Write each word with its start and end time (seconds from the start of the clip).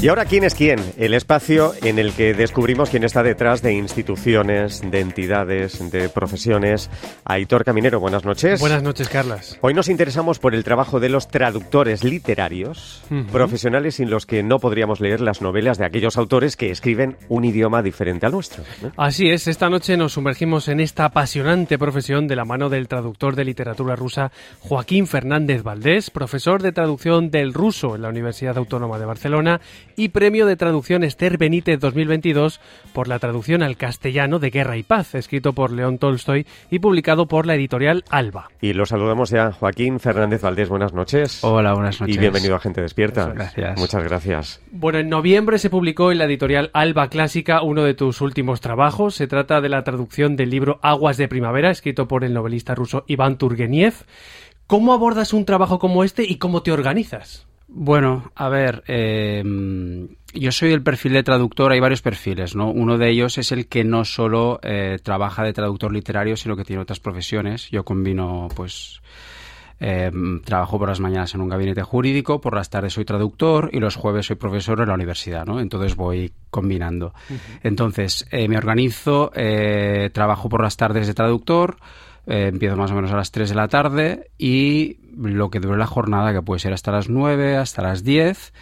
Y 0.00 0.06
ahora, 0.06 0.26
¿quién 0.26 0.44
es 0.44 0.54
quién? 0.54 0.78
El 0.96 1.12
espacio 1.12 1.72
en 1.82 1.98
el 1.98 2.12
que 2.12 2.32
descubrimos 2.32 2.88
quién 2.88 3.02
está 3.02 3.24
detrás 3.24 3.62
de 3.62 3.72
instituciones, 3.72 4.80
de 4.88 5.00
entidades, 5.00 5.90
de 5.90 6.08
profesiones. 6.08 6.88
Aitor 7.24 7.64
Caminero, 7.64 7.98
buenas 7.98 8.24
noches. 8.24 8.60
Buenas 8.60 8.84
noches, 8.84 9.08
Carlas. 9.08 9.58
Hoy 9.60 9.74
nos 9.74 9.88
interesamos 9.88 10.38
por 10.38 10.54
el 10.54 10.62
trabajo 10.62 11.00
de 11.00 11.08
los 11.08 11.26
traductores 11.26 12.04
literarios, 12.04 13.02
profesionales 13.32 13.96
sin 13.96 14.08
los 14.08 14.24
que 14.24 14.44
no 14.44 14.60
podríamos 14.60 15.00
leer 15.00 15.20
las 15.20 15.42
novelas 15.42 15.78
de 15.78 15.86
aquellos 15.86 16.16
autores 16.16 16.54
que 16.54 16.70
escriben 16.70 17.16
un 17.28 17.44
idioma 17.44 17.82
diferente 17.82 18.24
al 18.24 18.30
nuestro. 18.32 18.62
Así 18.96 19.28
es, 19.30 19.48
esta 19.48 19.68
noche 19.68 19.96
nos 19.96 20.12
sumergimos 20.12 20.68
en 20.68 20.78
esta 20.78 21.06
apasionante 21.06 21.76
profesión 21.76 22.28
de 22.28 22.36
la 22.36 22.44
mano 22.44 22.68
del 22.68 22.86
traductor 22.86 23.34
de 23.34 23.44
literatura 23.44 23.96
rusa 23.96 24.30
Joaquín 24.60 25.08
Fernández 25.08 25.64
Valdés, 25.64 26.10
profesor 26.10 26.62
de 26.62 26.70
traducción 26.70 27.32
del 27.32 27.52
ruso 27.52 27.96
en 27.96 28.02
la 28.02 28.10
Universidad 28.10 28.58
Autónoma 28.58 28.96
de 29.00 29.06
Barcelona 29.06 29.60
y 29.98 30.10
Premio 30.10 30.46
de 30.46 30.56
Traducción 30.56 31.02
Esther 31.02 31.38
Benítez 31.38 31.80
2022 31.80 32.60
por 32.92 33.08
la 33.08 33.18
traducción 33.18 33.64
al 33.64 33.76
castellano 33.76 34.38
de 34.38 34.50
Guerra 34.50 34.76
y 34.76 34.84
Paz, 34.84 35.16
escrito 35.16 35.52
por 35.52 35.72
León 35.72 35.98
Tolstoy 35.98 36.46
y 36.70 36.78
publicado 36.78 37.26
por 37.26 37.46
la 37.46 37.56
editorial 37.56 38.04
Alba. 38.08 38.48
Y 38.60 38.74
lo 38.74 38.86
saludamos 38.86 39.30
ya, 39.30 39.50
Joaquín 39.50 39.98
Fernández 39.98 40.42
Valdés, 40.42 40.68
buenas 40.68 40.92
noches. 40.92 41.42
Hola, 41.42 41.74
buenas 41.74 42.00
noches. 42.00 42.14
Y 42.14 42.18
bienvenido 42.18 42.54
a 42.54 42.60
Gente 42.60 42.80
Despierta. 42.80 43.26
Gracias. 43.34 43.78
Muchas 43.78 44.04
gracias. 44.04 44.60
Bueno, 44.70 45.00
en 45.00 45.08
noviembre 45.08 45.58
se 45.58 45.68
publicó 45.68 46.12
en 46.12 46.18
la 46.18 46.26
editorial 46.26 46.70
Alba 46.74 47.08
Clásica 47.08 47.62
uno 47.62 47.82
de 47.82 47.94
tus 47.94 48.20
últimos 48.20 48.60
trabajos. 48.60 49.16
Se 49.16 49.26
trata 49.26 49.60
de 49.60 49.68
la 49.68 49.82
traducción 49.82 50.36
del 50.36 50.50
libro 50.50 50.78
Aguas 50.80 51.16
de 51.16 51.26
Primavera, 51.26 51.72
escrito 51.72 52.06
por 52.06 52.22
el 52.22 52.34
novelista 52.34 52.76
ruso 52.76 53.02
Iván 53.08 53.36
Turgeniev. 53.36 53.94
¿Cómo 54.68 54.92
abordas 54.92 55.32
un 55.32 55.44
trabajo 55.44 55.80
como 55.80 56.04
este 56.04 56.22
y 56.22 56.36
cómo 56.36 56.62
te 56.62 56.70
organizas? 56.70 57.47
Bueno, 57.70 58.32
a 58.34 58.48
ver, 58.48 58.82
eh, 58.88 59.44
yo 60.32 60.52
soy 60.52 60.72
el 60.72 60.82
perfil 60.82 61.12
de 61.12 61.22
traductor, 61.22 61.70
hay 61.70 61.80
varios 61.80 62.00
perfiles, 62.00 62.56
¿no? 62.56 62.70
Uno 62.70 62.96
de 62.96 63.10
ellos 63.10 63.36
es 63.36 63.52
el 63.52 63.68
que 63.68 63.84
no 63.84 64.06
solo 64.06 64.58
eh, 64.62 64.98
trabaja 65.02 65.44
de 65.44 65.52
traductor 65.52 65.92
literario, 65.92 66.36
sino 66.36 66.56
que 66.56 66.64
tiene 66.64 66.80
otras 66.80 66.98
profesiones. 66.98 67.68
Yo 67.70 67.84
combino, 67.84 68.48
pues, 68.56 69.02
eh, 69.80 70.10
trabajo 70.44 70.78
por 70.78 70.88
las 70.88 70.98
mañanas 70.98 71.34
en 71.34 71.42
un 71.42 71.50
gabinete 71.50 71.82
jurídico, 71.82 72.40
por 72.40 72.54
las 72.54 72.70
tardes 72.70 72.94
soy 72.94 73.04
traductor 73.04 73.68
y 73.70 73.80
los 73.80 73.96
jueves 73.96 74.26
soy 74.26 74.36
profesor 74.36 74.80
en 74.80 74.88
la 74.88 74.94
universidad, 74.94 75.44
¿no? 75.44 75.60
Entonces 75.60 75.94
voy 75.94 76.32
combinando. 76.48 77.12
Entonces, 77.62 78.26
me 78.32 78.56
organizo, 78.56 79.30
trabajo 80.12 80.48
por 80.48 80.62
las 80.62 80.78
tardes 80.78 81.06
de 81.06 81.12
traductor, 81.12 81.76
eh, 82.30 82.48
empiezo 82.48 82.76
más 82.76 82.90
o 82.90 82.94
menos 82.94 83.10
a 83.10 83.16
las 83.16 83.30
3 83.30 83.48
de 83.48 83.54
la 83.54 83.68
tarde 83.68 84.30
y 84.36 84.98
lo 85.18 85.50
que 85.50 85.60
dure 85.60 85.76
la 85.76 85.86
jornada, 85.86 86.32
que 86.32 86.42
puede 86.42 86.60
ser 86.60 86.72
hasta 86.72 86.92
las 86.92 87.08
9, 87.08 87.56
hasta 87.56 87.82
las 87.82 88.04
10. 88.04 88.52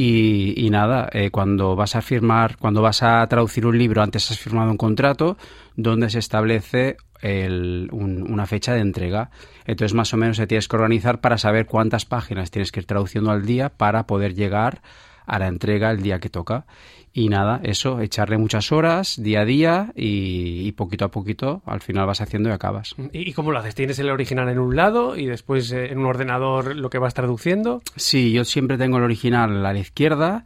Y, 0.00 0.68
nada, 0.70 1.08
eh, 1.12 1.30
cuando 1.30 1.74
vas 1.74 1.96
a 1.96 2.02
firmar, 2.02 2.56
cuando 2.58 2.82
vas 2.82 3.02
a 3.02 3.26
traducir 3.26 3.66
un 3.66 3.76
libro, 3.78 4.02
antes 4.02 4.30
has 4.30 4.38
firmado 4.38 4.70
un 4.70 4.76
contrato 4.76 5.36
donde 5.74 6.08
se 6.10 6.20
establece 6.20 6.96
una 7.90 8.46
fecha 8.46 8.74
de 8.74 8.80
entrega. 8.80 9.30
Entonces, 9.66 9.94
más 9.94 10.14
o 10.14 10.16
menos, 10.16 10.36
te 10.36 10.46
tienes 10.46 10.68
que 10.68 10.76
organizar 10.76 11.20
para 11.20 11.36
saber 11.36 11.66
cuántas 11.66 12.04
páginas 12.04 12.52
tienes 12.52 12.70
que 12.70 12.80
ir 12.80 12.86
traduciendo 12.86 13.32
al 13.32 13.44
día 13.44 13.70
para 13.70 14.06
poder 14.06 14.34
llegar 14.34 14.82
la 15.36 15.48
entrega 15.48 15.90
el 15.90 16.02
día 16.02 16.20
que 16.20 16.30
toca. 16.30 16.66
Y 17.12 17.28
nada, 17.30 17.60
eso, 17.64 18.00
echarle 18.00 18.38
muchas 18.38 18.70
horas 18.70 19.20
día 19.20 19.40
a 19.40 19.44
día 19.44 19.92
y, 19.96 20.70
poquito 20.72 21.06
a 21.06 21.10
poquito 21.10 21.62
al 21.66 21.80
final 21.80 22.06
vas 22.06 22.20
haciendo 22.20 22.48
y 22.48 22.52
acabas. 22.52 22.94
¿Y 23.12 23.32
cómo 23.32 23.50
lo 23.50 23.58
haces? 23.58 23.74
¿Tienes 23.74 23.98
el 23.98 24.10
original 24.10 24.48
en 24.48 24.58
un 24.58 24.76
lado 24.76 25.16
y 25.16 25.26
después 25.26 25.72
eh, 25.72 25.90
en 25.90 25.98
un 25.98 26.06
ordenador 26.06 26.76
lo 26.76 26.90
que 26.90 26.98
vas 26.98 27.14
traduciendo? 27.14 27.82
Sí, 27.96 28.30
yo 28.30 28.44
siempre 28.44 28.78
tengo 28.78 28.98
el 28.98 29.04
original 29.04 29.66
a 29.66 29.72
la 29.72 29.78
izquierda 29.78 30.44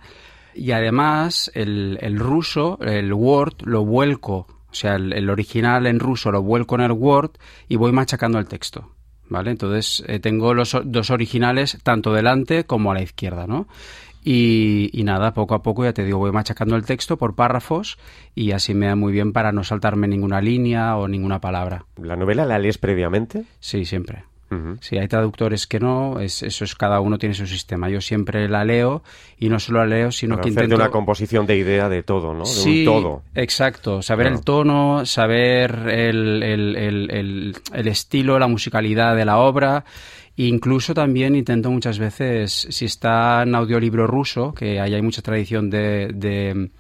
y 0.55 0.73
además 0.73 1.51
el, 1.55 1.99
ruso, 2.19 2.79
el 2.81 3.13
Word, 3.13 3.55
lo 3.65 3.85
vuelco. 3.85 4.47
O 4.71 4.75
sea, 4.75 4.95
el, 4.95 5.29
original 5.29 5.87
en 5.87 6.01
ruso 6.01 6.31
lo 6.31 6.43
vuelco 6.43 6.77
en 6.77 6.83
el 6.83 6.93
Word 6.93 7.33
y 7.69 7.77
voy 7.77 7.93
machacando 7.93 8.39
el 8.39 8.47
texto. 8.47 8.93
¿Vale? 9.29 9.51
Entonces 9.51 10.05
eh, 10.09 10.19
tengo 10.21 10.53
los 10.53 10.77
dos 10.85 11.11
originales 11.11 11.79
tanto 11.83 12.13
delante 12.13 12.65
como 12.65 12.91
a 12.91 12.95
la 12.95 13.03
izquierda, 13.03 13.47
¿no? 13.47 13.67
Y, 14.25 15.03
nada, 15.05 15.35
poco 15.35 15.55
a 15.55 15.63
poco, 15.63 15.85
ya 15.85 15.93
te 15.93 16.05
digo, 16.05 16.19
voy 16.19 16.31
machacando 16.31 16.77
el 16.77 16.85
texto 16.85 17.17
por 17.17 17.35
párrafos 17.35 17.99
y 18.35 18.53
así 18.53 18.73
me 18.73 18.87
da 18.87 18.95
muy 18.95 19.13
bien 19.13 19.33
para 19.33 19.51
no 19.51 19.65
saltarme 19.65 20.07
ninguna 20.07 20.41
línea 20.41 20.97
o 20.97 21.09
ninguna 21.09 21.41
palabra. 21.41 21.87
¿La 21.97 22.15
novela 22.15 22.47
la 22.47 22.59
lees 22.59 22.79
previamente? 22.79 23.45
Sí, 23.59 23.85
siempre. 23.85 24.25
Sí, 24.81 24.99
hay 24.99 25.09
traductores 25.09 25.67
que 25.67 25.81
no, 25.81 26.21
es, 26.21 26.43
eso 26.43 26.65
es 26.65 26.75
cada 26.75 27.01
uno 27.01 27.19
tiene 27.19 27.35
su 27.35 27.47
sistema. 27.47 27.89
Yo 27.89 28.03
siempre 28.03 28.49
la 28.51 28.65
leo 28.65 29.03
y 29.39 29.49
no 29.49 29.59
solo 29.59 29.79
la 29.79 29.87
leo, 29.87 30.13
sino 30.13 30.39
que 30.41 30.51
intento 30.51 30.77
una 30.77 30.91
composición 30.91 31.47
de 31.47 31.57
idea 31.57 31.89
de 31.89 32.03
todo, 32.03 32.35
¿no? 32.35 32.41
De 32.41 32.51
sí, 32.51 32.81
un 32.81 32.85
todo. 32.85 33.23
Exacto, 33.35 34.03
saber 34.03 34.27
el 34.27 34.43
tono, 34.43 35.07
saber 35.07 35.89
el, 35.89 36.43
el, 36.43 36.77
el, 36.77 37.57
el 37.73 37.89
estilo, 37.89 38.39
la 38.39 38.47
musicalidad 38.47 39.17
de 39.17 39.25
la 39.25 39.39
obra 39.39 39.85
Incluso 40.37 40.95
también 40.95 41.35
intento 41.35 41.71
muchas 41.71 41.99
veces, 41.99 42.67
si 42.71 42.87
está 42.87 43.43
en 43.43 43.55
audiolibro 43.55 44.07
ruso, 44.07 44.55
que 44.55 44.81
ahí 44.81 44.95
hay 44.95 45.03
mucha 45.03 45.21
tradición 45.21 45.69
de, 45.69 46.11
de, 46.15 46.71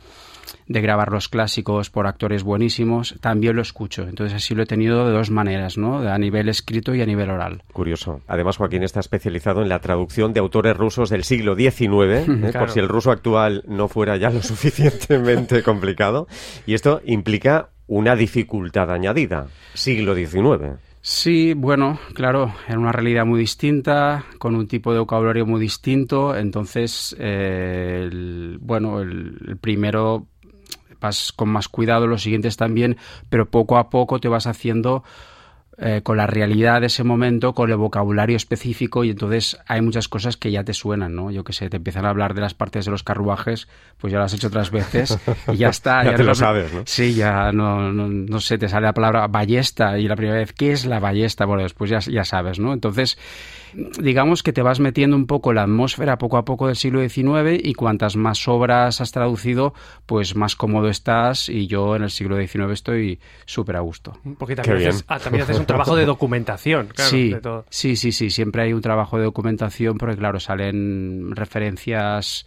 grabar 0.80 1.12
los 1.12 1.28
clásicos 1.28 1.90
por 1.90 2.06
actores 2.06 2.44
buenísimos, 2.44 3.16
también 3.20 3.54
lo 3.54 3.60
escucho. 3.60 4.08
Entonces 4.08 4.36
así 4.36 4.54
lo 4.54 4.62
he 4.62 4.66
tenido 4.66 5.06
de 5.06 5.12
dos 5.12 5.30
maneras, 5.30 5.76
¿no? 5.76 5.98
A 5.98 6.16
nivel 6.16 6.48
escrito 6.48 6.94
y 6.94 7.02
a 7.02 7.06
nivel 7.06 7.28
oral. 7.28 7.62
Curioso. 7.72 8.22
Además, 8.26 8.56
Joaquín 8.56 8.84
está 8.84 9.00
especializado 9.00 9.60
en 9.60 9.68
la 9.68 9.80
traducción 9.80 10.32
de 10.32 10.40
autores 10.40 10.74
rusos 10.74 11.10
del 11.10 11.24
siglo 11.24 11.54
XIX, 11.54 11.82
¿eh? 11.90 12.52
por 12.58 12.70
si 12.70 12.78
el 12.78 12.88
ruso 12.88 13.10
actual 13.10 13.64
no 13.68 13.88
fuera 13.88 14.16
ya 14.16 14.30
lo 14.30 14.42
suficientemente 14.42 15.62
complicado. 15.62 16.26
Y 16.64 16.72
esto 16.72 17.02
implica 17.04 17.68
una 17.86 18.16
dificultad 18.16 18.90
añadida. 18.90 19.48
Siglo 19.74 20.14
XIX. 20.14 20.78
Sí, 21.04 21.52
bueno, 21.54 21.98
claro, 22.14 22.54
en 22.68 22.78
una 22.78 22.92
realidad 22.92 23.26
muy 23.26 23.40
distinta, 23.40 24.24
con 24.38 24.54
un 24.54 24.68
tipo 24.68 24.92
de 24.92 25.00
vocabulario 25.00 25.44
muy 25.44 25.60
distinto, 25.60 26.36
entonces, 26.36 27.16
eh, 27.18 28.08
bueno, 28.60 29.00
el, 29.00 29.58
primero 29.60 30.28
vas 31.00 31.32
con 31.32 31.48
más 31.48 31.66
cuidado, 31.66 32.06
los 32.06 32.22
siguientes 32.22 32.56
también, 32.56 32.98
pero 33.28 33.50
poco 33.50 33.78
a 33.78 33.90
poco 33.90 34.20
te 34.20 34.28
vas 34.28 34.46
haciendo 34.46 35.02
eh, 35.84 36.00
con 36.02 36.16
la 36.16 36.28
realidad 36.28 36.80
de 36.80 36.86
ese 36.86 37.02
momento, 37.02 37.54
con 37.54 37.68
el 37.68 37.76
vocabulario 37.76 38.36
específico 38.36 39.02
y 39.02 39.10
entonces 39.10 39.58
hay 39.66 39.80
muchas 39.80 40.06
cosas 40.06 40.36
que 40.36 40.52
ya 40.52 40.62
te 40.62 40.74
suenan, 40.74 41.16
¿no? 41.16 41.32
Yo 41.32 41.42
que 41.42 41.52
sé, 41.52 41.68
te 41.68 41.78
empiezan 41.78 42.04
a 42.04 42.10
hablar 42.10 42.34
de 42.34 42.40
las 42.40 42.54
partes 42.54 42.84
de 42.84 42.92
los 42.92 43.02
carruajes, 43.02 43.66
pues 43.98 44.12
ya 44.12 44.18
lo 44.20 44.24
has 44.24 44.32
hecho 44.32 44.46
otras 44.46 44.70
veces 44.70 45.18
y 45.48 45.56
ya 45.56 45.70
está. 45.70 46.04
ya, 46.04 46.14
te 46.14 46.22
lo 46.22 46.36
sabes, 46.36 46.72
¿no? 46.72 46.82
Sí, 46.86 47.14
ya 47.14 47.50
no, 47.50 47.92
no, 47.92 48.06
no, 48.06 48.40
sé, 48.40 48.58
te 48.58 48.68
sale 48.68 48.86
la 48.86 48.94
palabra 48.94 49.26
ballesta 49.26 49.98
y 49.98 50.06
la 50.06 50.14
primera 50.14 50.38
vez, 50.38 50.52
¿qué 50.52 50.70
es 50.70 50.86
la 50.86 51.00
ballesta? 51.00 51.46
Bueno, 51.46 51.64
después 51.64 51.90
ya, 51.90 51.98
ya 51.98 52.24
sabes, 52.24 52.60
¿no? 52.60 52.72
Entonces, 52.72 53.18
digamos 53.98 54.42
que 54.42 54.52
te 54.52 54.62
vas 54.62 54.80
metiendo 54.80 55.16
un 55.16 55.26
poco 55.26 55.52
la 55.52 55.62
atmósfera 55.62 56.18
poco 56.18 56.36
a 56.36 56.44
poco 56.44 56.66
del 56.66 56.76
siglo 56.76 57.00
XIX 57.00 57.60
y 57.62 57.74
cuantas 57.74 58.16
más 58.16 58.46
obras 58.48 59.00
has 59.00 59.12
traducido, 59.12 59.74
pues 60.06 60.36
más 60.36 60.56
cómodo 60.56 60.88
estás 60.88 61.48
y 61.48 61.66
yo 61.66 61.96
en 61.96 62.02
el 62.02 62.10
siglo 62.10 62.36
XIX 62.36 62.70
estoy 62.70 63.20
súper 63.46 63.76
a 63.76 63.80
gusto. 63.80 64.16
Porque 64.38 64.56
también 64.56 64.88
haces, 64.88 65.04
ah, 65.08 65.18
también 65.18 65.42
haces, 65.44 65.58
un 65.58 65.66
trabajo 65.72 65.96
de 65.96 66.04
documentación, 66.06 66.88
claro. 66.88 67.10
Sí, 67.10 67.34
sí, 67.68 67.96
sí, 67.96 68.12
sí, 68.12 68.30
siempre 68.30 68.62
hay 68.62 68.72
un 68.72 68.80
trabajo 68.80 69.18
de 69.18 69.24
documentación 69.24 69.98
porque 69.98 70.16
claro, 70.16 70.40
salen 70.40 71.34
referencias 71.34 72.46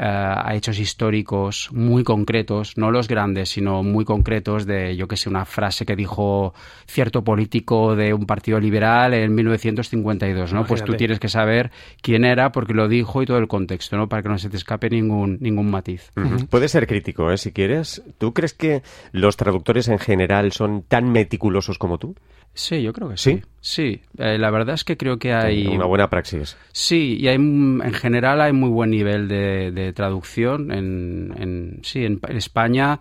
eh, 0.00 0.04
a 0.04 0.54
hechos 0.54 0.78
históricos 0.78 1.70
muy 1.72 2.04
concretos, 2.04 2.76
no 2.76 2.92
los 2.92 3.08
grandes, 3.08 3.48
sino 3.48 3.82
muy 3.82 4.04
concretos 4.04 4.64
de, 4.64 4.94
yo 4.94 5.08
que 5.08 5.16
sé, 5.16 5.28
una 5.28 5.44
frase 5.44 5.84
que 5.84 5.96
dijo 5.96 6.54
cierto 6.86 7.24
político 7.24 7.96
de 7.96 8.14
un 8.14 8.24
partido 8.24 8.60
liberal 8.60 9.12
en 9.12 9.34
1952, 9.34 10.52
¿no? 10.52 10.64
Pues 10.66 10.84
tú 10.84 10.94
tienes 10.94 11.18
que 11.18 11.28
saber 11.28 11.72
quién 12.00 12.24
era 12.24 12.52
porque 12.52 12.74
lo 12.74 12.86
dijo 12.86 13.22
y 13.22 13.26
todo 13.26 13.38
el 13.38 13.48
contexto, 13.48 13.96
¿no? 13.96 14.08
Para 14.08 14.22
que 14.22 14.28
no 14.28 14.38
se 14.38 14.48
te 14.48 14.56
escape 14.56 14.88
ningún, 14.88 15.36
ningún 15.40 15.68
matiz. 15.68 16.12
Puedes 16.48 16.70
ser 16.70 16.86
crítico, 16.86 17.32
¿eh? 17.32 17.36
Si 17.36 17.50
quieres. 17.50 18.00
¿Tú 18.18 18.32
crees 18.32 18.54
que 18.54 18.82
los 19.10 19.36
traductores 19.36 19.88
en 19.88 19.98
general 19.98 20.52
son 20.52 20.82
tan 20.82 21.10
meticulosos 21.10 21.76
como 21.76 21.98
tú? 21.98 22.14
Sí, 22.58 22.82
yo 22.82 22.92
creo 22.92 23.08
que 23.08 23.16
sí. 23.16 23.40
Sí, 23.60 24.00
eh, 24.18 24.36
la 24.36 24.50
verdad 24.50 24.74
es 24.74 24.82
que 24.82 24.96
creo 24.96 25.16
que 25.16 25.32
hay... 25.32 25.68
Una 25.68 25.86
buena 25.86 26.10
praxis. 26.10 26.56
Sí, 26.72 27.16
y 27.20 27.28
hay, 27.28 27.36
en 27.36 27.92
general 27.94 28.40
hay 28.40 28.52
muy 28.52 28.68
buen 28.68 28.90
nivel 28.90 29.28
de, 29.28 29.92
traducción. 29.94 30.72
En, 30.72 31.78
sí, 31.84 32.04
en, 32.04 32.20
España 32.30 32.98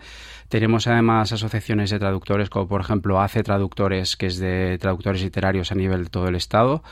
tenemos 0.48 0.86
además 0.86 1.32
asociaciones 1.32 1.90
de 1.90 1.98
traductores, 1.98 2.52
como 2.52 2.68
por 2.68 2.82
ejemplo 2.82 3.20
ACE 3.20 3.42
Traductores, 3.42 4.16
que 4.16 4.28
es 4.28 4.38
de 4.38 4.78
traductores 4.78 5.24
literarios 5.24 5.72
a 5.72 5.76
nivel 5.76 6.04
de 6.04 6.10
todo 6.12 6.28
el 6.28 6.36
Estado. 6.36 6.84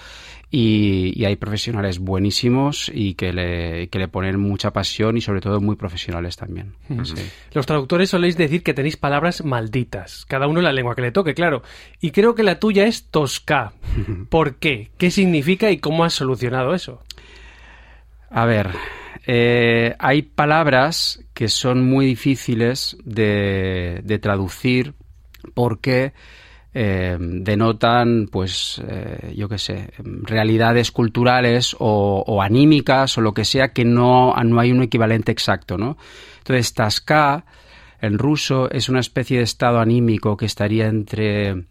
Y, 0.51 1.25
hay 1.25 1.35
profesionales 1.35 1.99
buenísimos 1.99 2.91
y 2.93 3.15
que 3.15 3.33
le, 3.33 3.87
que 3.89 3.99
le, 3.99 4.07
ponen 4.07 4.39
mucha 4.39 4.71
pasión 4.71 5.17
y 5.17 5.21
sobre 5.21 5.41
todo 5.41 5.59
muy 5.59 5.75
profesionales 5.75 6.37
también. 6.37 6.73
Los 7.51 7.65
traductores 7.65 8.09
soléis 8.11 8.37
decir 8.37 8.63
que 8.63 8.73
tenéis 8.73 8.95
palabras 8.95 9.43
malditas, 9.43 10.25
cada 10.27 10.47
uno 10.47 10.59
en 10.59 10.65
la 10.65 10.73
lengua 10.73 10.95
que 10.95 11.01
le 11.01 11.11
toque, 11.11 11.33
claro. 11.33 11.63
Y 11.99 12.11
creo 12.11 12.35
que 12.35 12.43
la 12.43 12.59
tuya 12.59 12.85
es 12.85 13.05
tosca. 13.09 13.73
¿Por 14.29 14.55
qué? 14.55 14.91
¿Qué 14.97 15.11
significa 15.11 15.71
y 15.71 15.77
cómo 15.79 16.03
has 16.03 16.13
solucionado 16.13 16.73
eso? 16.73 17.01
A 18.29 18.45
ver, 18.45 18.71
eh, 19.27 19.95
hay 19.97 20.21
palabras 20.21 21.23
que 21.33 21.47
son 21.47 21.83
muy 21.85 22.05
difíciles 22.05 22.97
de, 23.03 24.19
traducir 24.21 24.93
porque 25.53 26.13
eh, 26.77 27.17
denotan, 27.17 28.27
pues, 28.29 28.81
eh, 28.85 29.33
yo 29.33 29.47
qué 29.47 29.57
sé, 29.57 29.93
realidades 30.03 30.91
culturales 30.91 31.73
o, 31.79 32.41
anímicas 32.41 33.17
o 33.17 33.21
lo 33.21 33.33
que 33.33 33.45
sea 33.45 33.71
que 33.71 33.85
no, 33.85 34.35
no 34.43 34.59
hay 34.59 34.73
un 34.73 34.83
equivalente 34.83 35.31
exacto, 35.31 35.77
¿no? 35.77 35.97
Entonces, 36.39 36.73
tasca 36.73 37.45
en 38.01 38.19
ruso 38.19 38.69
es 38.69 38.89
una 38.89 38.99
especie 38.99 39.37
de 39.37 39.45
estado 39.45 39.79
anímico 39.79 40.35
que 40.35 40.47
estaría 40.47 40.87
entre, 40.87 41.63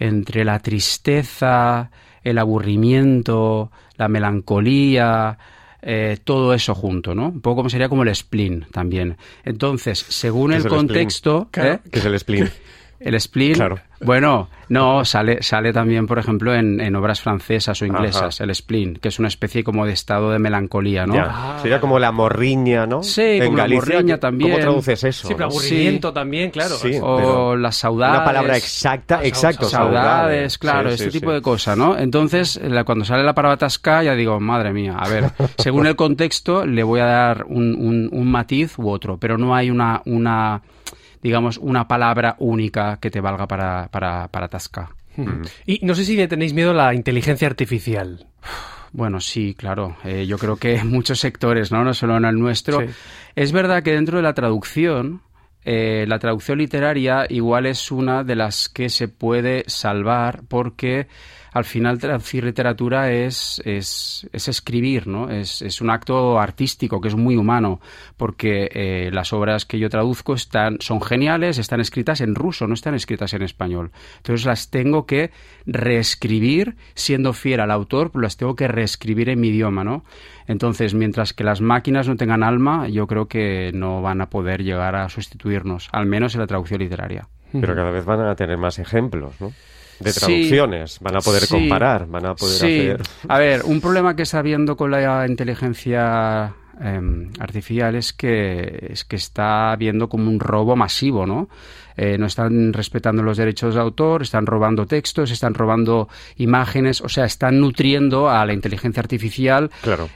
entre 0.00 0.44
la 0.44 0.58
tristeza, 0.58 1.92
el 2.24 2.38
aburrimiento, 2.38 3.70
la 3.96 4.08
melancolía, 4.08 5.38
eh, 5.80 6.18
todo 6.24 6.54
eso 6.54 6.74
junto, 6.74 7.14
¿no? 7.14 7.28
Un 7.28 7.40
poco 7.40 7.58
como 7.58 7.70
sería 7.70 7.88
como 7.88 8.02
el 8.02 8.12
spleen 8.12 8.66
también. 8.72 9.16
Entonces, 9.44 10.00
según 10.00 10.54
el, 10.54 10.66
contexto... 10.66 11.48
¿eh? 11.56 11.78
¿Qué 11.88 12.00
es 12.00 12.04
el 12.04 12.18
spleen? 12.18 12.50
El 13.00 13.20
spleen, 13.20 13.54
claro. 13.54 13.78
bueno, 14.00 14.48
no, 14.68 15.04
sale, 15.04 15.42
sale 15.42 15.72
también, 15.72 16.06
por 16.06 16.18
ejemplo, 16.18 16.52
en, 16.54 16.96
obras 16.96 17.20
francesas 17.20 17.80
o 17.80 17.86
inglesas, 17.86 18.40
el 18.40 18.52
spleen, 18.54 18.96
que 18.96 19.08
es 19.08 19.18
una 19.18 19.28
especie 19.28 19.62
como 19.62 19.86
de 19.86 19.92
estado 19.92 20.30
de 20.30 20.38
melancolía, 20.40 21.06
¿no? 21.06 21.14
Ah. 21.16 21.58
Sería 21.62 21.80
como 21.80 21.98
la 21.98 22.10
morriña, 22.10 22.86
¿no? 22.86 23.02
Sí, 23.02 23.22
en 23.22 23.56
la 23.56 23.68
morriña 23.68 24.18
también. 24.18 24.50
¿Cómo 24.50 24.62
traduces 24.62 25.04
eso? 25.04 25.28
Sí, 25.28 25.34
pero 25.34 25.46
aburrimiento 25.46 26.12
también, 26.12 26.50
claro. 26.50 26.74
o 27.02 27.56
las 27.56 27.76
saudades. 27.76 28.16
Una 28.16 28.24
palabra 28.24 28.56
exacta, 28.56 29.20
exacto. 29.22 29.66
Saudades, 29.68 30.58
claro, 30.58 30.90
este 30.90 31.10
tipo 31.10 31.32
de 31.32 31.40
cosas, 31.40 31.78
¿no? 31.78 31.96
Entonces, 31.96 32.60
cuando 32.84 33.04
sale 33.04 33.22
la 33.22 33.34
palabra 33.34 33.58
tasca, 33.58 34.02
ya 34.02 34.14
digo, 34.14 34.40
madre 34.40 34.72
mía, 34.72 34.96
a 34.98 35.08
ver, 35.08 35.30
según 35.58 35.86
el 35.86 35.94
contexto, 35.94 36.66
le 36.66 36.82
voy 36.82 37.00
a 37.00 37.06
dar 37.06 37.44
un, 37.48 38.08
un 38.10 38.30
matiz 38.30 38.78
u 38.78 38.90
otro, 38.90 39.18
pero 39.18 39.38
no 39.38 39.54
hay 39.54 39.70
una... 39.70 40.02
una 40.04 40.62
digamos, 41.22 41.58
una 41.58 41.88
palabra 41.88 42.36
única 42.38 42.98
que 43.00 43.10
te 43.10 43.20
valga 43.20 43.46
para, 43.46 43.88
para, 43.88 44.28
para 44.28 44.48
Tasca. 44.48 44.90
Y 45.66 45.80
no 45.82 45.94
sé 45.94 46.04
si 46.04 46.16
le 46.16 46.28
tenéis 46.28 46.54
miedo 46.54 46.70
a 46.70 46.74
la 46.74 46.94
inteligencia 46.94 47.48
artificial. 47.48 48.26
Bueno, 48.92 49.20
sí, 49.20 49.54
claro. 49.54 49.96
Eh, 50.04 50.26
yo 50.26 50.38
creo 50.38 50.56
que 50.56 50.76
en 50.76 50.88
muchos 50.90 51.20
sectores, 51.20 51.72
¿no? 51.72 51.84
No 51.84 51.94
solo 51.94 52.16
en 52.16 52.24
el 52.24 52.38
nuestro. 52.38 52.80
Es 53.34 53.52
verdad 53.52 53.82
que 53.82 53.92
dentro 53.92 54.18
de 54.18 54.22
la 54.22 54.34
traducción, 54.34 55.22
eh, 55.64 56.04
la 56.08 56.18
traducción 56.18 56.58
literaria 56.58 57.26
igual 57.28 57.66
es 57.66 57.90
una 57.90 58.24
de 58.24 58.36
las 58.36 58.68
que 58.68 58.88
se 58.88 59.08
puede 59.08 59.64
salvar 59.66 60.42
porque 60.48 61.08
al 61.58 61.64
final 61.64 61.98
traducir 61.98 62.44
literatura 62.44 63.12
es, 63.12 63.60
es, 63.64 64.28
escribir, 64.32 65.06
¿no? 65.06 65.30
Es, 65.30 65.60
es, 65.62 65.80
un 65.80 65.90
acto 65.90 66.38
artístico 66.38 67.00
que 67.00 67.08
es 67.08 67.14
muy 67.14 67.36
humano, 67.36 67.80
porque 68.16 68.70
eh, 68.72 69.10
las 69.12 69.32
obras 69.32 69.66
que 69.66 69.78
yo 69.78 69.90
traduzco 69.90 70.34
están, 70.34 70.78
son 70.80 71.02
geniales, 71.02 71.58
están 71.58 71.80
escritas 71.80 72.20
en 72.20 72.34
ruso, 72.34 72.66
no 72.66 72.74
están 72.74 72.94
escritas 72.94 73.34
en 73.34 73.42
español. 73.42 73.90
Entonces 74.18 74.46
las 74.46 74.70
tengo 74.70 75.04
que 75.04 75.30
reescribir 75.66 76.76
siendo 76.94 77.32
fiel 77.32 77.60
al 77.60 77.70
autor, 77.70 78.10
las 78.14 78.36
tengo 78.36 78.56
que 78.56 78.68
reescribir 78.68 79.28
en 79.28 79.40
mi 79.40 79.48
idioma, 79.48 79.84
¿no? 79.84 80.04
Entonces, 80.46 80.94
mientras 80.94 81.34
que 81.34 81.44
las 81.44 81.60
máquinas 81.60 82.08
no 82.08 82.16
tengan 82.16 82.42
alma, 82.42 82.88
yo 82.88 83.06
creo 83.06 83.28
que 83.28 83.70
no 83.74 84.00
van 84.00 84.22
a 84.22 84.30
poder 84.30 84.64
llegar 84.64 84.96
a 84.96 85.08
sustituirnos, 85.10 85.90
al 85.92 86.06
menos 86.06 86.34
en 86.34 86.40
la 86.40 86.46
traducción 86.46 86.80
literaria. 86.80 87.28
Pero 87.52 87.74
cada 87.74 87.90
vez 87.90 88.04
van 88.04 88.20
a 88.20 88.34
tener 88.34 88.58
más 88.58 88.78
ejemplos, 88.78 89.40
¿no? 89.40 89.52
De 90.00 90.12
traducciones, 90.12 90.98
van 91.00 91.16
a 91.16 91.20
poder 91.20 91.48
comparar, 91.48 92.06
van 92.06 92.26
a 92.26 92.34
poder 92.34 92.56
hacer... 92.56 93.02
A 93.28 93.38
ver, 93.38 93.62
un 93.64 93.80
problema 93.80 94.14
que 94.14 94.22
está 94.22 94.38
habiendo 94.38 94.76
con 94.76 94.90
la 94.90 95.26
inteligencia 95.26 96.54
em, 96.80 97.30
artificial 97.38 97.94
es 97.94 98.12
que, 98.12 98.88
es 98.90 99.04
que 99.04 99.16
está 99.16 99.72
habiendo 99.72 100.08
como 100.08 100.30
un 100.30 100.40
robo 100.40 100.76
masivo, 100.76 101.26
¿no? 101.26 101.48
Eh, 101.98 102.16
no 102.16 102.26
están 102.26 102.72
respetando 102.72 103.24
los 103.24 103.36
derechos 103.36 103.74
de 103.74 103.80
autor, 103.80 104.22
están 104.22 104.46
robando 104.46 104.86
textos, 104.86 105.32
están 105.32 105.54
robando 105.54 106.08
imágenes, 106.36 107.00
o 107.00 107.08
sea, 107.08 107.24
están 107.24 107.58
nutriendo 107.60 108.30
a 108.30 108.46
la 108.46 108.52
inteligencia 108.52 109.00
artificial 109.00 109.70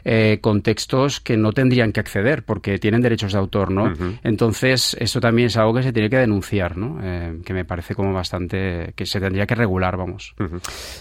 eh, 0.04 0.38
con 0.40 0.62
textos 0.62 1.18
que 1.18 1.36
no 1.36 1.52
tendrían 1.52 1.90
que 1.90 1.98
acceder 1.98 2.44
porque 2.44 2.78
tienen 2.78 3.02
derechos 3.02 3.32
de 3.32 3.38
autor, 3.40 3.72
¿no? 3.72 3.92
Entonces, 4.22 4.96
eso 5.00 5.20
también 5.20 5.46
es 5.46 5.56
algo 5.56 5.74
que 5.74 5.82
se 5.82 5.92
tiene 5.92 6.08
que 6.08 6.18
denunciar, 6.18 6.76
¿no? 6.76 7.00
Eh, 7.02 7.40
que 7.44 7.52
me 7.52 7.64
parece 7.64 7.96
como 7.96 8.12
bastante 8.12 8.92
que 8.94 9.04
se 9.04 9.18
tendría 9.18 9.46
que 9.46 9.56
regular, 9.56 9.96
vamos. 9.96 10.36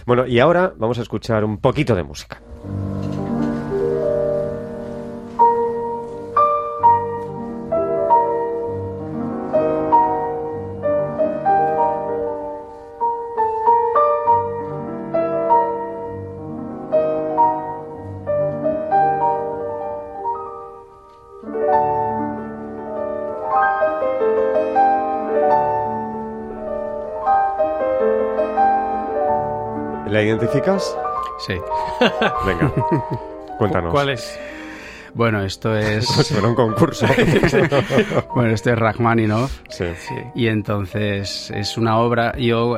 Bueno, 0.07 0.25
y 0.25 0.39
ahora 0.39 0.73
vamos 0.75 0.97
a 0.97 1.03
escuchar 1.03 1.43
un 1.43 1.59
poquito 1.59 1.93
de 1.93 2.01
música. 2.01 2.41
¿La 30.51 30.57
identificas? 30.57 30.97
Sí. 31.39 31.53
Venga, 32.45 32.71
cuéntanos. 33.57 33.91
¿Cuál 33.91 34.09
es? 34.09 34.37
Bueno, 35.13 35.41
esto 35.43 35.77
es... 35.77 36.05
Fue 36.29 36.45
un 36.45 36.55
concurso. 36.55 37.05
bueno, 38.35 38.53
esto 38.53 38.71
es 38.71 38.77
Rachmaninoff. 38.77 39.61
Sí. 39.69 39.85
Y 40.35 40.47
entonces 40.47 41.51
es 41.51 41.77
una 41.77 41.99
obra... 41.99 42.37
Yo 42.37 42.75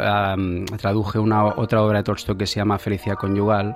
traduje 0.77 1.17
una 1.17 1.45
otra 1.45 1.81
obra 1.81 1.99
de 1.99 2.03
Tolstoy 2.03 2.37
que 2.37 2.45
se 2.45 2.57
llama 2.57 2.77
Felicidad 2.77 3.15
Conyugal 3.15 3.75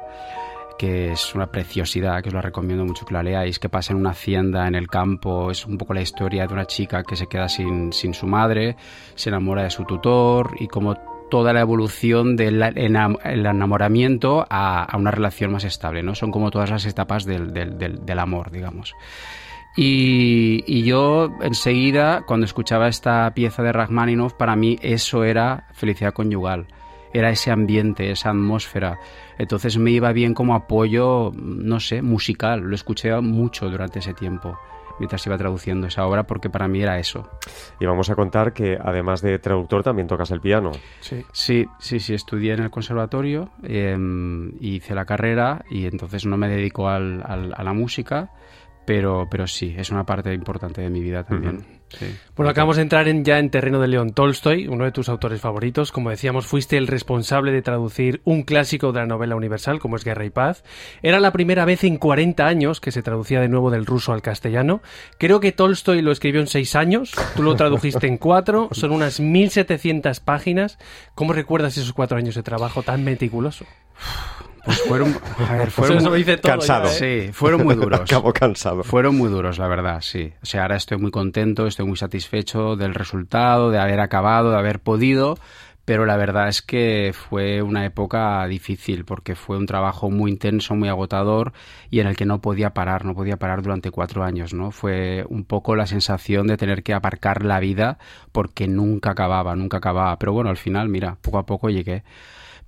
que 0.78 1.12
es 1.14 1.34
una 1.34 1.48
preciosidad, 1.48 2.22
que 2.22 2.30
os 2.30 2.36
la 2.36 2.42
recomiendo 2.42 2.86
mucho 2.86 3.04
que 3.04 3.12
la 3.12 3.24
leáis, 3.24 3.58
que 3.58 3.68
pasa 3.68 3.94
en 3.94 4.00
una 4.00 4.12
hacienda 4.12 4.68
en 4.68 4.76
el 4.76 4.88
campo, 4.88 5.50
es 5.50 5.66
un 5.66 5.76
poco 5.76 5.96
la 5.96 6.02
historia 6.02 6.46
de 6.46 6.54
una 6.54 6.66
chica 6.66 7.02
que 7.02 7.16
se 7.16 7.26
queda 7.26 7.50
sin, 7.50 7.92
sin 7.92 8.14
su 8.14 8.28
madre, 8.28 8.76
se 9.16 9.30
enamora 9.30 9.64
de 9.64 9.72
su 9.72 9.86
tutor 9.86 10.52
y 10.60 10.68
como 10.68 11.17
toda 11.30 11.54
la 11.54 11.62
evolución 11.62 12.36
del 12.36 12.62
enamoramiento 12.62 14.46
a, 14.50 14.96
una 14.98 15.12
relación 15.12 15.52
más 15.52 15.64
estable, 15.64 16.04
¿no? 16.04 16.16
Son 16.16 16.32
como 16.32 16.52
todas 16.52 16.70
las 16.70 16.86
etapas 16.86 17.26
del, 17.26 18.20
amor, 18.20 18.52
digamos. 18.52 18.96
Y, 19.76 20.64
y, 20.66 20.84
yo 20.84 21.32
enseguida, 21.42 22.24
cuando 22.26 22.46
escuchaba 22.46 22.88
esta 22.88 23.32
pieza 23.36 23.62
de 23.62 23.72
Rachmaninoff, 23.72 24.34
para 24.34 24.56
mí 24.56 24.80
eso 24.82 25.24
era 25.24 25.68
felicidad 25.74 26.14
conyugal, 26.14 26.66
era 27.14 27.30
ese 27.30 27.52
ambiente, 27.52 28.10
esa 28.10 28.32
atmósfera. 28.32 29.00
Entonces 29.38 29.78
me 29.78 29.92
iba 29.92 30.12
bien 30.14 30.34
como 30.34 30.56
apoyo, 30.56 31.32
no 31.36 31.80
sé, 31.80 32.02
musical, 32.02 32.62
lo 32.62 32.74
escuché 32.74 33.16
mucho 33.22 33.70
durante 33.70 34.00
ese 34.00 34.16
tiempo 34.16 34.58
mientras 35.00 35.26
iba 35.26 35.38
traduciendo 35.38 35.88
esa 35.88 36.06
obra, 36.06 36.24
porque 36.24 36.50
para 36.50 36.68
mí 36.68 36.82
era 36.82 37.00
eso. 37.00 37.30
Y 37.80 37.86
vamos 37.86 38.10
a 38.10 38.16
contar 38.16 38.54
que 38.54 38.78
además 38.82 39.22
de 39.22 39.40
traductor 39.40 39.84
también 39.84 40.08
tocas 40.08 40.32
el 40.32 40.42
piano. 40.42 40.72
Sí, 41.00 41.26
sí, 41.32 41.68
sí, 41.80 42.00
sí 42.00 42.14
estudié 42.14 42.54
en 42.54 42.64
el 42.64 42.70
conservatorio, 42.70 43.50
eh, 43.64 43.96
hice 44.60 44.96
la 44.96 45.06
carrera 45.06 45.64
y 45.70 45.86
entonces 45.86 46.26
no 46.26 46.38
me 46.38 46.48
dedico 46.48 46.90
al, 46.90 47.24
a 47.26 47.64
la 47.64 47.74
música, 47.74 48.32
pero, 48.88 49.28
pero 49.30 49.48
sí, 49.48 49.76
es 49.78 49.90
una 49.90 50.06
parte 50.06 50.34
importante 50.34 50.80
de 50.80 50.90
mi 50.90 51.02
vida 51.02 51.26
también. 51.26 51.66
Bueno, 52.38 52.50
acabamos 52.50 52.78
de 52.78 52.84
entrar 52.84 53.10
en, 53.10 53.26
ya 53.26 53.38
en 53.38 53.50
terreno 53.50 53.82
de 53.82 53.90
León 53.90 54.14
Tolstoy, 54.14 54.70
uno 54.70 54.86
de 54.86 54.94
tus 54.94 55.10
autores 55.10 55.42
favoritos. 55.42 55.92
Como 55.92 56.10
decíamos, 56.10 56.46
fuiste 56.46 56.78
el 56.78 56.88
responsable 56.88 57.52
de 57.52 57.62
traducir 57.62 58.22
un 58.24 58.44
clásico 58.44 58.94
de 58.94 59.02
la 59.02 59.06
novela 59.06 59.36
universal, 59.36 59.80
como 59.80 59.98
es 59.98 60.06
Guerra 60.06 60.24
y 60.24 60.30
Paz. 60.30 60.64
Era 61.02 61.20
la 61.20 61.34
primera 61.34 61.66
vez 61.66 61.84
en 61.84 61.98
40 61.98 62.48
años 62.48 62.80
que 62.80 62.94
se 62.94 63.04
traducía 63.04 63.42
de 63.42 63.50
nuevo 63.50 63.72
del 63.72 63.86
ruso 63.86 64.14
al 64.14 64.22
castellano. 64.22 64.82
Creo 65.18 65.42
que 65.42 65.52
Tolstoy 65.52 66.02
lo 66.02 66.14
escribió 66.14 66.40
en 66.40 66.48
6 66.48 66.76
años, 66.78 67.12
tú 67.36 67.44
lo 67.44 67.58
tradujiste 67.58 68.08
en 68.08 68.18
4, 68.18 68.70
son 68.72 68.92
unas 68.94 69.20
1700 69.20 70.22
páginas. 70.22 70.80
¿Cómo 71.14 71.34
recuerdas 71.34 71.76
esos 71.76 71.92
4 71.92 72.18
años 72.18 72.36
de 72.36 72.44
trabajo 72.44 72.84
tan 72.84 73.04
meticuloso? 73.04 73.66
Pues 74.68 74.82
fueron, 74.82 75.14
fueron 75.70 76.04
cansado. 76.42 76.90
Sí, 76.90 77.30
fueron 77.32 77.64
muy 77.64 77.76
duros. 77.78 78.02
Acabo 78.02 78.34
cansado. 78.34 78.84
Fueron 78.84 79.16
muy 79.16 79.30
duros, 79.30 79.58
la 79.60 79.68
verdad, 79.68 80.02
sí. 80.02 80.34
O 80.44 80.46
sea, 80.46 80.64
ahora 80.64 80.76
estoy 80.76 80.98
muy 80.98 81.10
contento, 81.10 81.68
estoy 81.68 81.86
muy 81.86 81.96
satisfecho 81.96 82.76
del 82.76 82.94
resultado, 82.94 83.72
de 83.72 83.80
haber 83.80 84.02
acabado, 84.02 84.52
de 84.52 84.58
haber 84.58 84.82
podido, 84.82 85.38
pero 85.86 86.06
la 86.06 86.18
verdad 86.18 86.50
es 86.50 86.62
que 86.62 87.14
fue 87.14 87.62
una 87.62 87.86
época 87.86 88.46
difícil 88.46 89.06
porque 89.06 89.36
fue 89.36 89.56
un 89.56 89.68
trabajo 89.68 90.12
muy 90.12 90.32
intenso, 90.32 90.76
muy 90.76 90.90
agotador 90.90 91.54
y 91.90 92.02
en 92.02 92.08
el 92.08 92.18
que 92.18 92.26
no 92.26 92.42
podía 92.42 92.74
parar, 92.74 93.06
no 93.06 93.16
podía 93.16 93.38
parar 93.38 93.62
durante 93.62 93.90
cuatro 93.90 94.26
años, 94.26 94.54
¿no? 94.54 94.72
Fue 94.72 95.26
un 95.30 95.46
poco 95.46 95.78
la 95.78 95.88
sensación 95.88 96.48
de 96.48 96.58
tener 96.58 96.84
que 96.84 96.94
aparcar 96.94 97.46
la 97.46 97.62
vida 97.62 98.00
porque 98.34 98.68
nunca 98.68 99.12
acababa, 99.12 99.56
nunca 99.56 99.78
acababa. 99.78 100.20
Pero 100.20 100.34
bueno, 100.34 100.50
al 100.50 100.58
final, 100.58 100.90
mira, 100.90 101.16
poco 101.22 101.38
a 101.38 101.46
poco 101.46 101.70
llegué. 101.70 102.04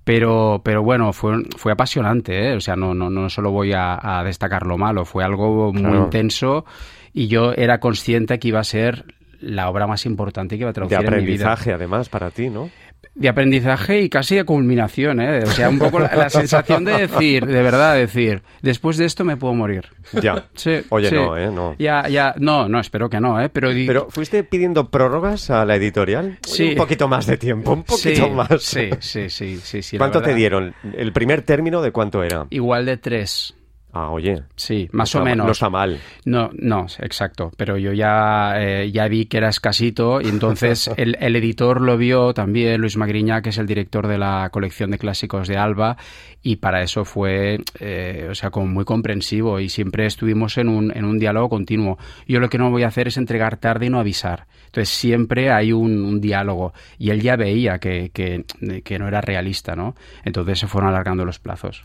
Pero, 0.10 0.60
pero 0.63 0.82
bueno, 0.82 1.13
fue, 1.13 1.44
fue 1.56 1.72
apasionante, 1.72 2.50
¿eh? 2.50 2.56
O 2.56 2.60
sea, 2.60 2.75
no, 2.75 2.96
no, 2.96 3.12
no 3.12 3.30
solo 3.30 3.51
voy 3.51 3.74
a, 3.75 4.24
destacar 4.25 4.66
lo 4.66 4.75
malo, 4.75 5.06
fue 5.06 5.24
algo 5.24 5.72
muy 5.72 6.00
intenso 6.00 6.66
y 7.13 7.28
yo 7.28 7.54
era 7.54 7.80
consciente 7.80 8.39
que 8.39 8.48
iba 8.48 8.60
a 8.60 8.63
ser 8.63 9.06
la 9.39 9.70
obra 9.70 9.86
más 9.86 10.08
importante 10.08 10.56
que 10.56 10.62
iba 10.62 10.72
a 10.72 10.74
traducir 10.74 10.98
de 10.98 11.06
aprendizaje, 11.06 11.74
además, 11.74 12.10
para 12.10 12.32
ti, 12.32 12.50
¿no? 12.50 12.72
De 13.16 13.28
aprendizaje 13.28 14.01
y 14.01 14.10
casi 14.10 14.36
de 14.36 14.46
culminación, 14.46 15.20
¿eh? 15.20 15.44
O 15.44 15.48
sea, 15.48 15.70
un 15.70 15.80
poco 15.80 16.00
la, 16.00 16.30
sensación 16.30 16.86
de 16.86 17.08
decir, 17.08 17.46
de 17.46 17.62
verdad, 17.62 17.96
decir, 17.96 18.42
después 18.62 18.98
de 18.98 19.06
esto 19.06 19.24
me 19.25 19.38
puedo 19.38 19.54
morir. 19.54 19.86
Ya. 20.22 20.46
Sí, 20.56 20.82
Oye, 20.89 21.12
no, 21.12 21.38
¿eh? 21.38 21.51
No. 21.51 21.75
Ya, 21.78 22.08
ya, 22.08 22.34
no, 22.38 22.68
no, 22.68 22.80
espero 22.80 23.10
que 23.10 23.20
no, 23.20 23.39
¿eh? 23.42 23.50
Pero, 23.50 23.70
Pero 23.70 24.08
¿fuiste 24.10 24.44
pidiendo 24.44 24.89
prórrogas 24.89 25.50
a 25.50 25.66
la 25.66 25.75
editorial? 25.75 26.39
Sí. 26.44 26.70
Un 26.70 26.75
poquito 26.75 27.08
más 27.08 27.25
de 27.28 27.38
tiempo, 27.38 27.74
un 27.74 27.84
poquito 27.84 28.30
más. 28.30 28.62
Sí, 28.62 28.89
sí, 29.00 29.30
sí, 29.30 29.60
sí. 29.63 29.82
sí 29.82 29.98
¿Cuánto 29.98 30.22
te 30.22 30.34
dieron? 30.34 30.74
¿El 30.94 31.12
primer 31.13 31.42
término 31.42 31.82
de 31.82 31.92
cuánto 31.92 32.24
era? 32.24 32.48
Igual 32.50 32.86
de 32.86 32.98
tres. 32.98 33.56
Ah, 33.91 34.12
oye. 34.12 34.43
Sí, 34.55 34.88
más 34.91 35.15
o 35.15 35.24
menos. 35.24 35.46
No 35.46 35.51
está 35.51 35.69
mal. 35.69 36.00
No, 36.25 36.51
no, 36.53 36.86
exacto. 37.00 37.51
Pero 37.58 37.77
yo 37.77 37.91
ya, 37.91 38.53
eh, 38.58 38.91
ya 38.91 39.08
vi 39.08 39.25
que 39.25 39.38
era 39.38 39.50
escasito 39.50 40.22
y 40.22 40.27
entonces 40.27 40.89
el, 40.98 41.17
el, 41.19 41.36
editor 41.36 41.81
lo 41.81 41.98
vio 41.98 42.34
también, 42.34 42.79
Luis 42.79 42.98
Magriña, 42.98 43.41
que 43.41 43.50
es 43.50 43.58
el 43.58 43.65
director 43.65 44.08
de 44.08 44.19
la 44.19 44.50
colección 44.51 44.91
de 44.91 45.00
clásicos 45.00 45.48
de 45.48 45.58
Alba, 45.58 45.98
y 46.41 46.58
para 46.58 46.84
eso 46.84 47.03
fue, 47.03 47.60
eh, 47.79 48.27
o 48.29 48.36
sea, 48.36 48.51
como 48.51 48.67
muy 48.67 48.86
comprensivo 48.86 49.60
y 49.60 49.69
siempre 49.69 50.05
estuvimos 50.05 50.58
en 50.58 50.69
un, 50.69 50.96
en 50.96 51.05
un 51.05 51.19
diálogo 51.19 51.50
continuo. 51.50 51.98
Yo 52.27 52.39
lo 52.39 52.50
que 52.50 52.58
no 52.58 52.69
voy 52.69 52.84
a 52.84 52.88
hacer 52.88 53.08
es 53.08 53.17
entregar 53.17 53.58
tarde 53.58 53.88
y 53.88 53.89
no 53.89 54.00
avisar. 54.00 54.46
Entonces 54.67 54.89
siempre 54.89 55.51
hay 55.51 55.74
un, 55.74 56.22
diálogo 56.22 56.74
y 56.98 57.10
él 57.10 57.22
ya 57.22 57.36
veía 57.36 57.79
que, 57.79 58.12
que, 58.13 58.46
que, 58.84 59.00
no 59.00 59.08
era 59.08 59.22
realista, 59.22 59.75
¿no? 59.75 59.96
Entonces 60.24 60.60
se 60.60 60.67
fueron 60.67 60.89
alargando 60.89 61.25
los 61.25 61.39
plazos. 61.39 61.84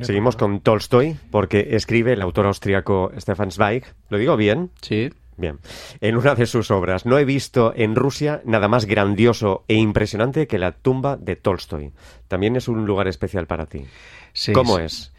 Seguimos 0.00 0.36
con 0.36 0.60
Tolstoy 0.60 1.03
porque 1.30 1.68
escribe 1.72 2.12
el 2.12 2.22
autor 2.22 2.46
austriaco 2.46 3.12
Stefan 3.18 3.50
Zweig. 3.50 3.84
¿Lo 4.08 4.18
digo 4.18 4.36
bien? 4.36 4.70
Sí. 4.80 5.10
Bien. 5.36 5.58
En 6.00 6.16
una 6.16 6.34
de 6.34 6.46
sus 6.46 6.70
obras, 6.70 7.06
no 7.06 7.18
he 7.18 7.24
visto 7.24 7.72
en 7.74 7.96
Rusia 7.96 8.40
nada 8.44 8.68
más 8.68 8.86
grandioso 8.86 9.64
e 9.66 9.74
impresionante 9.74 10.46
que 10.46 10.58
la 10.58 10.72
tumba 10.72 11.16
de 11.16 11.36
Tolstoy. 11.36 11.92
También 12.28 12.56
es 12.56 12.68
un 12.68 12.86
lugar 12.86 13.08
especial 13.08 13.46
para 13.46 13.66
ti. 13.66 13.84
Sí, 14.32 14.52
¿Cómo 14.52 14.78
es? 14.78 15.12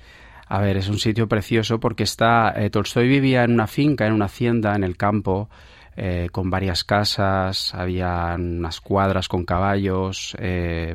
A 0.47 0.61
ver, 0.61 0.77
es 0.77 0.87
un 0.89 0.99
sitio 0.99 1.27
precioso 1.27 1.79
porque 1.79 2.03
está. 2.03 2.53
Eh, 2.55 2.69
Tolstoy 2.69 3.07
vivía 3.07 3.43
en 3.43 3.51
una 3.51 3.67
finca, 3.67 4.05
en 4.05 4.13
una 4.13 4.25
hacienda, 4.25 4.75
en 4.75 4.83
el 4.83 4.95
campo. 4.95 5.49
Eh, 5.97 6.27
con 6.29 6.49
varias 6.49 6.83
casas, 6.83 7.73
había 7.73 8.35
unas 8.37 8.81
cuadras 8.81 9.29
con 9.29 9.45
caballos, 9.45 10.35
eh, 10.39 10.93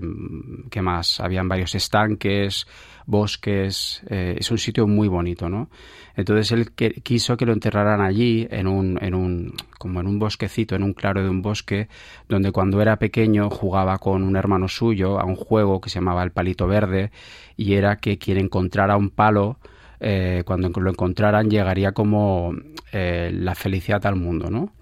¿qué 0.70 0.82
más? 0.82 1.20
Habían 1.20 1.48
varios 1.48 1.74
estanques, 1.74 2.66
bosques, 3.06 4.02
eh, 4.10 4.36
es 4.38 4.50
un 4.50 4.58
sitio 4.58 4.86
muy 4.86 5.08
bonito, 5.08 5.48
¿no? 5.48 5.70
Entonces 6.16 6.52
él 6.52 6.72
quiso 7.02 7.38
que 7.38 7.46
lo 7.46 7.54
enterraran 7.54 8.02
allí, 8.02 8.46
en 8.50 8.66
un, 8.66 8.98
en 9.00 9.14
un, 9.14 9.54
como 9.78 10.00
en 10.00 10.06
un 10.06 10.18
bosquecito, 10.18 10.74
en 10.76 10.82
un 10.82 10.92
claro 10.92 11.22
de 11.22 11.30
un 11.30 11.40
bosque, 11.40 11.88
donde 12.28 12.52
cuando 12.52 12.82
era 12.82 12.96
pequeño 12.96 13.48
jugaba 13.48 13.96
con 13.96 14.22
un 14.22 14.36
hermano 14.36 14.68
suyo 14.68 15.18
a 15.18 15.24
un 15.24 15.36
juego 15.36 15.80
que 15.80 15.88
se 15.88 15.94
llamaba 15.94 16.22
el 16.24 16.32
palito 16.32 16.66
verde, 16.66 17.10
y 17.56 17.72
era 17.72 17.96
que 17.96 18.18
quien 18.18 18.36
encontrara 18.36 18.98
un 18.98 19.08
palo, 19.08 19.58
eh, 19.98 20.42
cuando 20.44 20.68
lo 20.68 20.90
encontraran 20.90 21.48
llegaría 21.48 21.92
como 21.92 22.52
la 22.92 23.54
felicidad 23.54 24.04
al 24.04 24.16
mundo, 24.16 24.50
¿no? 24.50 24.72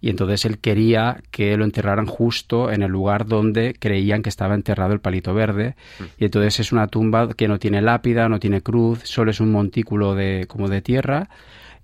Y 0.00 0.08
entonces 0.08 0.44
él 0.44 0.58
quería 0.58 1.22
que 1.30 1.56
lo 1.56 1.64
enterraran 1.64 2.06
justo 2.06 2.70
en 2.70 2.82
el 2.82 2.90
lugar 2.90 3.26
donde 3.26 3.74
creían 3.78 4.22
que 4.22 4.30
estaba 4.30 4.54
enterrado 4.54 4.92
el 4.92 5.00
palito 5.00 5.34
verde. 5.34 5.74
Y 6.18 6.24
entonces 6.24 6.60
es 6.60 6.72
una 6.72 6.86
tumba 6.86 7.28
que 7.34 7.48
no 7.48 7.58
tiene 7.58 7.82
lápida, 7.82 8.28
no 8.28 8.40
tiene 8.40 8.62
cruz, 8.62 9.00
solo 9.04 9.30
es 9.30 9.40
un 9.40 9.52
montículo 9.52 10.14
de 10.14 10.46
como 10.48 10.68
de 10.68 10.80
tierra. 10.80 11.28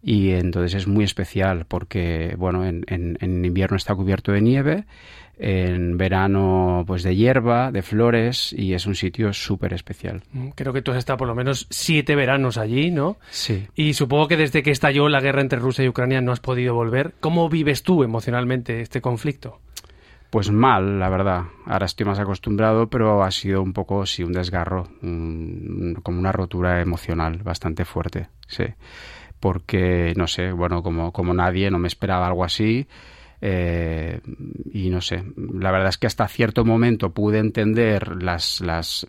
Y 0.02 0.30
entonces 0.30 0.74
es 0.74 0.86
muy 0.86 1.04
especial 1.04 1.66
porque 1.66 2.34
bueno 2.38 2.64
en, 2.64 2.84
en 2.86 3.44
invierno 3.44 3.76
está 3.76 3.94
cubierto 3.94 4.32
de 4.32 4.40
nieve 4.40 4.84
en 5.38 5.98
verano 5.98 6.84
pues 6.86 7.02
de 7.02 7.14
hierba, 7.14 7.70
de 7.70 7.82
flores 7.82 8.52
y 8.52 8.74
es 8.74 8.86
un 8.86 8.94
sitio 8.94 9.32
súper 9.32 9.74
especial. 9.74 10.22
Mm, 10.32 10.48
creo 10.50 10.72
que 10.72 10.82
tú 10.82 10.92
has 10.92 10.98
estado 10.98 11.18
por 11.18 11.28
lo 11.28 11.34
menos 11.34 11.66
siete 11.70 12.14
veranos 12.16 12.58
allí, 12.58 12.90
¿no? 12.90 13.18
Sí. 13.30 13.66
Y 13.74 13.94
supongo 13.94 14.28
que 14.28 14.36
desde 14.36 14.62
que 14.62 14.70
estalló 14.70 15.08
la 15.08 15.20
guerra 15.20 15.42
entre 15.42 15.58
Rusia 15.58 15.84
y 15.84 15.88
Ucrania 15.88 16.20
no 16.20 16.32
has 16.32 16.40
podido 16.40 16.74
volver. 16.74 17.14
¿Cómo 17.20 17.48
vives 17.48 17.82
tú 17.82 18.02
emocionalmente 18.02 18.80
este 18.80 19.00
conflicto? 19.00 19.60
Pues 20.30 20.50
mal, 20.50 20.98
la 20.98 21.08
verdad. 21.08 21.44
Ahora 21.66 21.86
estoy 21.86 22.04
más 22.04 22.18
acostumbrado, 22.18 22.88
pero 22.88 23.22
ha 23.22 23.30
sido 23.30 23.62
un 23.62 23.72
poco, 23.72 24.04
sí, 24.06 24.24
un 24.24 24.32
desgarro, 24.32 24.88
como 25.00 26.18
una 26.18 26.32
rotura 26.32 26.80
emocional 26.80 27.38
bastante 27.42 27.84
fuerte, 27.84 28.28
sí. 28.48 28.64
Porque, 29.38 30.14
no 30.16 30.26
sé, 30.26 30.50
bueno, 30.50 30.82
como, 30.82 31.12
como 31.12 31.32
nadie, 31.32 31.70
no 31.70 31.78
me 31.78 31.88
esperaba 31.88 32.26
algo 32.26 32.44
así. 32.44 32.88
Eh, 33.40 34.20
y 34.72 34.88
no 34.88 35.00
sé, 35.00 35.22
la 35.36 35.70
verdad 35.70 35.90
es 35.90 35.98
que 35.98 36.06
hasta 36.06 36.26
cierto 36.26 36.64
momento 36.64 37.10
pude 37.10 37.38
entender 37.38 38.22
las, 38.22 38.60
las 38.60 39.06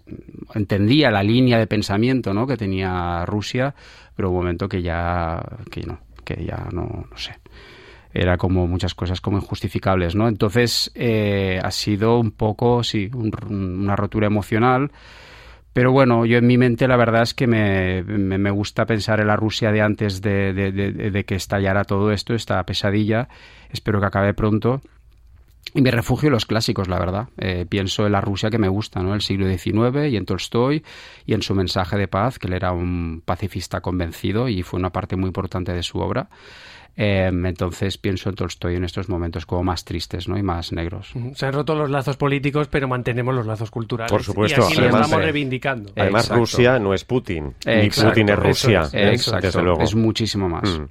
entendía 0.54 1.12
la 1.12 1.24
línea 1.24 1.58
de 1.58 1.68
pensamiento 1.68 2.34
¿no? 2.34 2.46
que 2.46 2.58
tenía 2.58 3.26
Rusia, 3.26 3.74
pero 4.16 4.30
un 4.30 4.36
momento 4.36 4.68
que 4.68 4.82
ya, 4.82 5.42
que 5.72 5.84
no, 5.84 6.00
que 6.26 6.44
ya 6.46 6.68
no, 6.72 7.08
no 7.10 7.18
sé 7.18 7.36
era 8.14 8.38
como 8.38 8.66
muchas 8.68 8.96
cosas 8.96 9.22
como 9.22 9.38
injustificables, 9.38 10.16
¿no? 10.16 10.28
Entonces 10.28 10.92
eh, 10.96 11.60
ha 11.62 11.70
sido 11.70 12.20
un 12.20 12.32
poco, 12.32 12.84
sí, 12.84 13.12
una 13.14 13.96
rotura 13.96 14.26
emocional 14.26 14.92
pero 15.78 15.92
bueno, 15.92 16.26
yo 16.26 16.40
en 16.40 16.48
mi 16.48 16.58
mente 16.58 16.88
la 16.88 16.98
verdad 16.98 17.22
es 17.22 17.36
que 17.36 17.46
me, 17.46 18.02
me, 18.02 18.50
gusta 18.50 18.88
pensar 18.88 19.20
en 19.20 19.28
la 19.28 19.36
Rusia 19.36 19.72
de 19.72 19.84
antes 19.84 20.24
de, 20.24 20.52
de, 20.52 21.24
que 21.24 21.36
estallara 21.36 21.84
todo 21.84 22.12
esto, 22.12 22.34
esta 22.34 22.64
pesadilla. 22.64 23.30
Espero 23.70 24.00
que 24.00 24.08
acabe 24.08 24.34
pronto. 24.34 24.82
Y 25.76 25.84
me 25.84 25.92
refugio 25.92 26.30
en 26.30 26.34
los 26.34 26.48
clásicos, 26.48 26.88
la 26.88 26.98
verdad. 26.98 27.28
Eh, 27.38 27.68
pienso 27.70 28.08
en 28.08 28.14
la 28.14 28.22
Rusia 28.22 28.50
que 28.50 28.58
me 28.58 28.70
gusta, 28.70 29.04
¿no? 29.04 29.14
El 29.14 29.22
siglo 29.22 29.46
XIX 29.48 30.12
y 30.12 30.18
en 30.18 30.26
Tolstoy 30.26 30.84
y 31.28 31.36
en 31.36 31.44
su 31.44 31.54
mensaje 31.54 31.96
de 31.96 32.08
paz, 32.08 32.40
que 32.40 32.48
él 32.48 32.54
era 32.54 32.72
un 32.72 33.22
pacifista 33.24 33.80
convencido 33.80 34.50
y 34.50 34.64
fue 34.64 34.80
una 34.80 34.90
parte 34.90 35.16
muy 35.16 35.28
importante 35.28 35.74
de 35.74 35.84
su 35.84 36.00
obra. 36.00 36.28
Em, 37.00 37.46
entonces 37.46 38.00
pienso 38.00 38.30
en 38.30 38.36
Tolstoy 38.36 38.76
en 38.76 38.84
estos 38.84 39.08
momentos 39.08 39.46
como 39.46 39.64
más 39.64 39.86
tristes 39.86 40.28
¿no? 40.28 40.36
y 40.36 40.42
más 40.42 40.72
negros. 40.72 41.14
Se 41.36 41.46
han 41.46 41.54
roto 41.54 41.76
los 41.76 41.92
lazos 41.92 42.18
políticos, 42.18 42.68
pero 42.72 42.88
mantenemos 42.88 43.36
los 43.36 43.46
lazos 43.46 43.70
culturales. 43.70 44.12
Por 44.12 44.24
supuesto. 44.24 44.62
Y 44.62 44.64
así 44.64 44.82
lo 44.82 44.88
estamos 44.88 45.22
reivindicando. 45.22 45.92
Además, 45.96 46.28
Rusia 46.30 46.80
no 46.80 46.96
es 46.96 47.06
Putin, 47.06 47.54
ni 47.68 47.92
Putin 47.92 48.30
es 48.30 48.40
Rusia, 48.40 48.90
desde 48.92 49.62
luego. 49.62 49.82
Es 49.82 49.94
muchísimo 49.94 50.50
más. 50.50 50.68
Mm. 50.68 50.88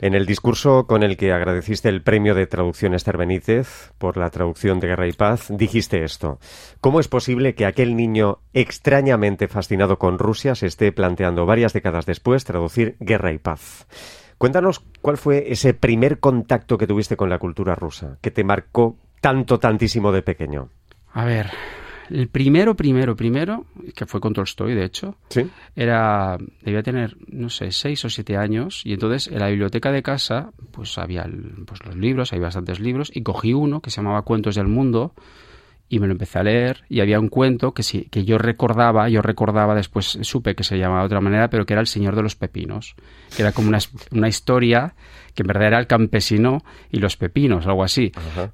En 0.00 0.14
el 0.14 0.26
discurso 0.26 0.88
con 0.88 1.04
el 1.04 1.16
que 1.16 1.30
agradeciste 1.30 1.88
el 1.88 2.02
premio 2.02 2.34
de 2.34 2.48
traducción 2.48 2.92
Esther 2.92 3.16
Benítez 3.16 3.92
por 3.98 4.16
la 4.16 4.30
traducción 4.30 4.80
de 4.80 4.88
Guerra 4.88 5.06
y 5.06 5.12
Paz, 5.12 5.46
dijiste 5.50 6.02
esto. 6.02 6.40
¿Cómo 6.80 6.98
es 6.98 7.06
posible 7.06 7.54
que 7.54 7.64
aquel 7.64 7.94
niño 7.94 8.40
extrañamente 8.54 9.46
fascinado 9.46 9.98
con 9.98 10.18
Rusia 10.18 10.56
se 10.56 10.66
esté 10.66 10.90
planteando 10.90 11.46
varias 11.46 11.72
décadas 11.72 12.06
después 12.06 12.44
traducir 12.44 12.96
Guerra 12.98 13.32
y 13.32 13.38
Paz? 13.38 13.86
Cuéntanos 14.44 14.82
cuál 15.00 15.16
fue 15.16 15.50
ese 15.50 15.72
primer 15.72 16.20
contacto 16.20 16.76
que 16.76 16.86
tuviste 16.86 17.16
con 17.16 17.30
la 17.30 17.38
cultura 17.38 17.74
rusa, 17.74 18.18
que 18.20 18.30
te 18.30 18.44
marcó 18.44 18.98
tanto, 19.22 19.58
tantísimo 19.58 20.12
de 20.12 20.20
pequeño. 20.20 20.68
A 21.14 21.24
ver, 21.24 21.50
el 22.10 22.28
primero, 22.28 22.74
primero, 22.76 23.16
primero, 23.16 23.64
que 23.96 24.04
fue 24.04 24.20
con 24.20 24.34
Tolstoy, 24.34 24.74
de 24.74 24.84
hecho, 24.84 25.16
¿Sí? 25.30 25.48
era, 25.74 26.36
debía 26.60 26.82
tener, 26.82 27.16
no 27.28 27.48
sé, 27.48 27.72
seis 27.72 28.04
o 28.04 28.10
siete 28.10 28.36
años, 28.36 28.82
y 28.84 28.92
entonces 28.92 29.28
en 29.28 29.38
la 29.38 29.48
biblioteca 29.48 29.90
de 29.90 30.02
casa, 30.02 30.50
pues 30.72 30.98
había 30.98 31.26
pues, 31.64 31.82
los 31.86 31.96
libros, 31.96 32.34
hay 32.34 32.40
bastantes 32.40 32.80
libros, 32.80 33.10
y 33.14 33.22
cogí 33.22 33.54
uno 33.54 33.80
que 33.80 33.88
se 33.88 34.02
llamaba 34.02 34.20
Cuentos 34.20 34.56
del 34.56 34.68
Mundo, 34.68 35.14
y 35.88 36.00
me 36.00 36.06
lo 36.06 36.12
empecé 36.12 36.38
a 36.38 36.42
leer 36.42 36.84
y 36.88 37.00
había 37.00 37.20
un 37.20 37.28
cuento 37.28 37.72
que 37.72 37.82
sí 37.82 38.08
que 38.10 38.24
yo 38.24 38.38
recordaba 38.38 39.08
yo 39.08 39.22
recordaba 39.22 39.74
después 39.74 40.18
supe 40.22 40.54
que 40.54 40.64
se 40.64 40.78
llamaba 40.78 41.00
de 41.00 41.06
otra 41.06 41.20
manera 41.20 41.50
pero 41.50 41.66
que 41.66 41.74
era 41.74 41.80
el 41.80 41.86
señor 41.86 42.16
de 42.16 42.22
los 42.22 42.36
pepinos 42.36 42.94
que 43.36 43.42
era 43.42 43.52
como 43.52 43.68
una, 43.68 43.78
una 44.10 44.28
historia 44.28 44.94
que 45.34 45.42
en 45.42 45.46
verdad 45.48 45.68
era 45.68 45.78
el 45.78 45.86
campesino 45.86 46.64
y 46.90 46.98
los 46.98 47.16
pepinos 47.16 47.66
algo 47.66 47.84
así 47.84 48.12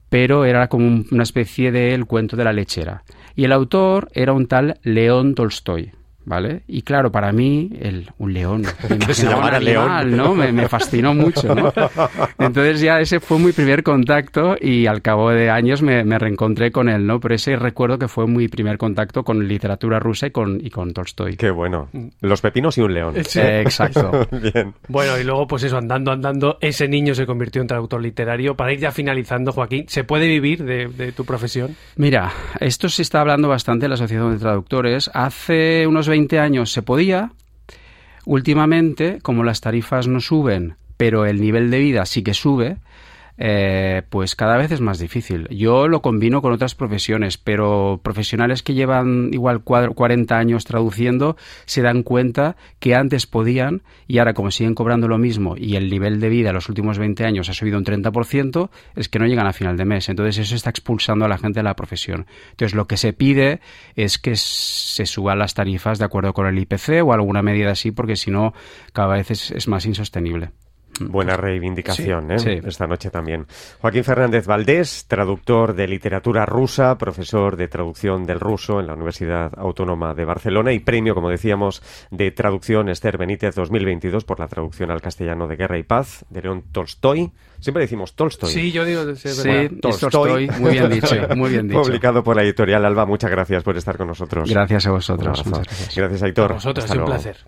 pero 0.09 0.45
era 0.45 0.69
como 0.69 1.05
una 1.11 1.23
especie 1.23 1.73
de 1.73 1.95
el 1.95 2.07
cuento 2.07 2.37
de 2.37 2.45
la 2.45 2.53
lechera. 2.53 3.05
Y 3.37 3.45
el 3.45 3.53
autor 3.53 4.11
era 4.15 4.33
un 4.33 4.47
tal 4.47 4.79
León 4.83 5.35
Tolstoy 5.35 5.93
¿vale? 6.25 6.63
Y 6.69 6.83
claro, 6.83 7.11
para 7.11 7.33
mí, 7.33 7.71
el, 7.81 8.11
un 8.19 8.33
león, 8.33 8.63
que 9.07 9.15
se 9.15 9.27
llamara 9.27 9.59
león. 9.59 10.17
¿no? 10.17 10.35
Me, 10.35 10.69
fascinó 10.69 11.15
mucho, 11.15 11.55
¿no? 11.55 11.73
Entonces 12.39 12.81
ya 12.81 13.01
ese 13.01 13.21
fue 13.21 13.39
mi 13.39 13.53
primer 13.53 13.83
contacto 13.83 14.57
y 14.61 14.87
al 14.87 15.03
cabo 15.03 15.31
de 15.31 15.51
años 15.51 15.83
me, 15.83 16.03
reencontré 16.19 16.71
con 16.71 16.89
él, 16.89 17.07
¿no? 17.07 17.21
Pero 17.21 17.35
ese 17.35 17.57
recuerdo 17.57 17.99
que 17.99 18.09
fue 18.09 18.27
mi 18.27 18.49
primer 18.49 18.79
contacto 18.79 19.25
con 19.25 19.47
literatura 19.47 19.99
rusa 19.99 20.29
y 20.29 20.31
con, 20.31 20.65
y 20.65 20.71
con 20.71 20.93
Tolstoy. 20.93 21.37
Qué 21.37 21.51
bueno. 21.51 21.89
Los 22.21 22.41
pepinos 22.41 22.77
y 22.79 22.83
un 22.83 22.95
león. 22.95 23.15
Eh, 23.17 23.63
exacto. 23.63 24.27
Bien. 24.31 24.75
Bueno, 24.89 25.19
y 25.19 25.25
luego 25.25 25.47
pues 25.47 25.63
eso, 25.63 25.79
andando, 25.79 26.13
andando, 26.13 26.59
ese 26.61 26.89
niño 26.89 27.15
se 27.15 27.27
convirtió 27.27 27.63
en 27.63 27.69
traductor 27.69 28.01
literario. 28.01 28.55
Para 28.55 28.73
ir 28.73 28.81
ya 28.81 28.91
finalizando, 28.91 29.53
Joaquín, 29.53 29.85
¿se 29.89 30.05
puede 30.05 30.27
vivir 30.27 30.65
de, 30.65 30.89
de 30.89 31.13
tu 31.13 31.25
profesión? 31.25 31.75
Mira, 31.97 32.33
esto 32.61 32.89
se 32.89 33.03
está 33.03 33.21
hablando 33.21 33.49
bastante 33.49 33.87
en 33.87 33.91
la 33.91 33.95
Asociación 33.95 34.33
de 34.33 34.39
Traductores. 34.39 35.11
Hace 35.15 35.87
unos 35.87 36.09
20 36.11 36.39
años 36.39 36.71
se 36.71 36.83
podía. 36.83 37.33
Últimamente, 38.27 39.19
como 39.23 39.45
las 39.45 39.63
tarifas 39.63 40.07
no 40.07 40.21
suben, 40.21 40.75
pero 40.99 41.25
el 41.25 41.41
nivel 41.41 41.71
de 41.71 41.79
vida 41.79 42.05
sí 42.05 42.23
que 42.23 42.35
sube, 42.35 42.77
eh, 43.43 44.03
pues 44.11 44.37
cada 44.37 44.59
vez 44.59 44.71
es 44.71 44.83
más 44.83 44.99
difícil. 44.99 45.49
Yo 45.49 45.89
lo 45.89 46.03
combino 46.03 46.43
con 46.43 46.53
otras 46.53 46.75
profesiones, 46.75 47.39
pero 47.39 47.99
profesionales 48.03 48.63
que 48.63 48.75
llevan 48.75 49.31
igual 49.33 49.63
40 49.63 50.37
años 50.37 50.67
traduciendo 50.67 51.39
se 51.65 51.81
dan 51.81 52.03
cuenta 52.03 52.57
que 52.81 52.95
antes 52.95 53.27
podían 53.27 53.83
y 54.07 54.19
ahora 54.19 54.35
como 54.35 54.51
siguen 54.51 54.75
cobrando 54.75 55.09
lo 55.09 55.17
mismo 55.17 55.55
y 55.57 55.77
el 55.77 55.89
nivel 55.89 56.21
de 56.21 56.29
vida 56.29 56.51
en 56.51 56.55
los 56.55 56.69
últimos 56.69 56.99
20 56.99 57.25
años 57.25 57.49
ha 57.49 57.55
subido 57.55 57.79
un 57.79 57.85
30%, 57.87 58.69
es 58.95 59.09
que 59.09 59.19
no 59.19 59.27
llegan 59.27 59.47
a 59.47 59.55
final 59.55 59.79
de 59.79 59.87
mes. 59.87 60.11
Entonces 60.11 60.37
eso 60.37 60.55
está 60.55 60.69
expulsando 60.69 61.25
a 61.25 61.29
la 61.29 61.39
gente 61.39 61.61
de 61.61 61.65
la 61.65 61.77
profesión. 61.77 62.27
Entonces 62.51 62.75
lo 62.75 62.87
que 62.87 62.99
se 62.99 63.15
pide 63.15 63.61
es 63.97 64.19
que 64.19 64.37
se 64.37 65.07
suban 65.07 65.39
las 65.39 65.55
tarifas 65.55 65.99
de 65.99 66.05
acuerdo 66.05 66.35
con 66.35 66.47
el 66.47 66.59
IPC 66.59 67.03
o 67.03 67.15
alguna 67.15 67.41
medida 67.41 67.71
así, 67.71 67.91
porque 67.91 68.17
si 68.17 68.31
no 68.31 68.53
cada 68.93 69.15
vez 69.15 69.31
es 69.31 69.67
más 69.67 69.87
insostenible. 69.87 70.51
Buena 71.01 71.37
reivindicación 71.37 72.33
¿eh? 72.33 72.61
esta 72.65 72.87
noche 72.87 73.11
también. 73.11 73.47
Joaquín 73.81 74.05
Fernández 74.05 74.47
Valdés, 74.47 75.07
traductor 75.07 75.75
de 75.75 75.87
literatura 75.87 76.45
rusa, 76.45 76.99
profesor 76.99 77.57
de 77.57 77.69
traducción 77.69 78.25
del 78.25 78.41
ruso 78.41 78.81
en 78.81 78.87
la 78.87 78.95
Universidad 78.95 79.53
Autónoma 79.57 80.15
de 80.15 80.25
Barcelona 80.25 80.73
y 80.73 80.81
premio, 80.81 81.15
como 81.15 81.31
decíamos, 81.31 81.83
de 82.11 82.31
traducción 82.33 82.89
Esther 82.89 83.17
Benítez 83.19 83.55
2022 83.55 84.25
por 84.25 84.41
la 84.41 84.49
traducción 84.49 84.91
al 84.91 85.01
castellano 85.01 85.47
de 85.47 85.57
Guerra 85.57 85.79
y 85.79 85.85
Paz 85.85 86.25
de 86.29 86.43
León 86.43 86.65
Tolstoy. 86.73 87.31
Siempre 87.61 87.83
decimos 87.83 88.15
Tolstoy. 88.15 88.51
Sí, 88.51 88.73
yo 88.73 88.85
digo 88.85 89.15
sí, 89.15 89.29
Tolstoy. 89.81 90.49
Muy 90.59 90.73
bien 90.73 90.91
dicho, 90.91 91.17
muy 91.37 91.51
bien 91.51 91.69
dicho. 91.69 91.83
Publicado 91.83 92.23
por 92.23 92.37
la 92.37 92.43
editorial 92.43 92.85
Alba. 92.85 93.07
Muchas 93.07 93.31
gracias 93.31 93.63
por 93.63 93.77
estar 93.77 93.97
con 93.97 94.09
nosotros. 94.09 94.51
Gracias 94.51 94.87
a 94.87 94.91
vosotros. 94.91 95.45
Gracias. 95.45 95.97
gracias, 95.97 96.23
Aitor. 96.23 96.53
A 96.53 96.55
vosotros, 96.55 96.85
es 96.85 96.91
un 96.91 97.05
placer. 97.05 97.37